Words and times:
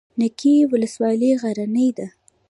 نکې 0.19 0.53
ولسوالۍ 0.71 1.31
غرنۍ 1.41 1.89
ده؟ 1.97 2.07